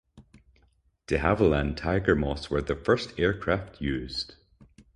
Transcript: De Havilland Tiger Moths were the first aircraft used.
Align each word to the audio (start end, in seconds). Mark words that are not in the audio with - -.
De 1.05 1.19
Havilland 1.19 1.77
Tiger 1.77 2.15
Moths 2.15 2.49
were 2.49 2.59
the 2.63 2.75
first 2.75 3.19
aircraft 3.19 3.79
used. 3.79 4.33